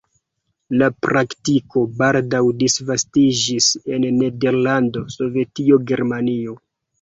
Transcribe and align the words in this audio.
La 0.81 0.85
praktiko 1.07 1.83
baldaŭ 1.99 2.41
disvastiĝis 2.63 3.69
en 3.99 4.09
Nederlando, 4.23 5.05
Svedio, 5.19 5.81
Germanio. 5.93 6.59